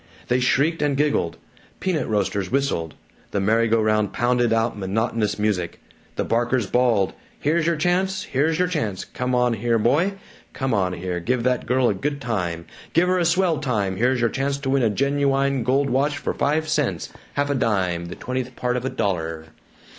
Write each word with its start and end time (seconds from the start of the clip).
They 0.29 0.39
shrieked 0.39 0.81
and 0.81 0.97
giggled; 0.97 1.37
peanut 1.79 2.07
roasters 2.07 2.49
whistled; 2.49 2.95
the 3.29 3.39
merry 3.39 3.67
go 3.67 3.79
round 3.79 4.11
pounded 4.13 4.51
out 4.51 4.75
monotonous 4.75 5.37
music; 5.37 5.79
the 6.15 6.23
barkers 6.23 6.65
bawled, 6.65 7.13
"Here's 7.39 7.67
your 7.67 7.75
chance 7.75 8.23
here's 8.23 8.57
your 8.57 8.67
chance 8.67 9.05
come 9.05 9.35
on 9.35 9.53
here, 9.53 9.77
boy 9.77 10.13
come 10.53 10.73
on 10.73 10.93
here 10.93 11.19
give 11.19 11.43
that 11.43 11.67
girl 11.67 11.87
a 11.87 11.93
good 11.93 12.19
time 12.19 12.65
give 12.93 13.07
her 13.09 13.19
a 13.19 13.25
swell 13.25 13.59
time 13.59 13.97
here's 13.97 14.21
your 14.21 14.31
chance 14.31 14.57
to 14.61 14.71
win 14.71 14.81
a 14.81 14.89
genuwine 14.89 15.61
gold 15.63 15.91
watch 15.91 16.17
for 16.17 16.33
five 16.33 16.67
cents, 16.67 17.13
half 17.35 17.51
a 17.51 17.53
dime, 17.53 18.05
the 18.07 18.15
twentieth 18.15 18.55
part 18.55 18.77
of 18.77 18.83
a 18.85 18.89
dollah!" 18.89 19.43